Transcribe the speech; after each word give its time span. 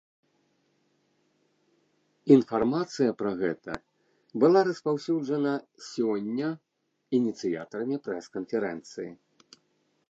Інфармацыя 2.35 3.11
пра 3.19 3.31
гэта 3.41 3.73
была 4.45 4.59
распаўсюджана 4.69 5.53
сёння 5.93 6.47
ініцыятарамі 7.21 7.95
прэс-канферэнцыі. 8.09 9.11